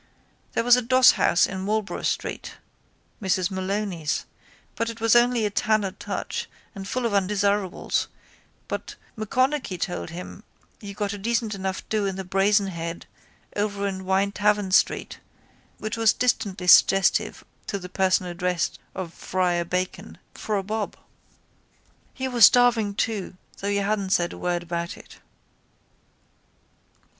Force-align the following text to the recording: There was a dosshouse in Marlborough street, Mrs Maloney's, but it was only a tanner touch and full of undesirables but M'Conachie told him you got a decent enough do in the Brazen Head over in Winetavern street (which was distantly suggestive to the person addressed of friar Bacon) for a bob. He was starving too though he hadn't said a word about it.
There 0.53 0.63
was 0.63 0.75
a 0.75 0.81
dosshouse 0.81 1.45
in 1.45 1.59
Marlborough 1.61 2.01
street, 2.01 2.53
Mrs 3.21 3.51
Maloney's, 3.51 4.25
but 4.75 4.89
it 4.89 4.99
was 4.99 5.15
only 5.15 5.45
a 5.45 5.51
tanner 5.51 5.91
touch 5.91 6.49
and 6.73 6.87
full 6.87 7.05
of 7.05 7.13
undesirables 7.13 8.07
but 8.67 8.95
M'Conachie 9.15 9.77
told 9.77 10.09
him 10.09 10.41
you 10.79 10.95
got 10.95 11.13
a 11.13 11.19
decent 11.19 11.53
enough 11.53 11.87
do 11.87 12.07
in 12.07 12.15
the 12.15 12.23
Brazen 12.23 12.65
Head 12.65 13.05
over 13.55 13.85
in 13.87 14.03
Winetavern 14.03 14.71
street 14.71 15.19
(which 15.77 15.97
was 15.97 16.13
distantly 16.13 16.65
suggestive 16.65 17.43
to 17.67 17.77
the 17.77 17.87
person 17.87 18.25
addressed 18.25 18.79
of 18.95 19.13
friar 19.13 19.63
Bacon) 19.63 20.17
for 20.33 20.57
a 20.57 20.63
bob. 20.63 20.97
He 22.15 22.27
was 22.27 22.47
starving 22.47 22.95
too 22.95 23.37
though 23.59 23.69
he 23.69 23.75
hadn't 23.75 24.09
said 24.09 24.33
a 24.33 24.37
word 24.39 24.63
about 24.63 24.97
it. 24.97 25.19